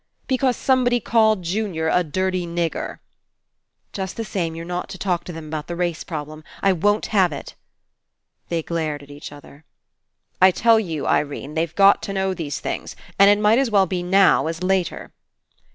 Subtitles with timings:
[0.27, 2.97] Because somebody called Jun ior a dirty nigger."
[3.93, 6.43] "Just the same you're not to talk to them about the race problem.
[6.63, 7.53] I won't have It."
[8.49, 9.63] They glared at each other.
[10.41, 13.85] "I tell you, Irene, they've got to know these things, and it might as well
[13.85, 15.13] be now as later."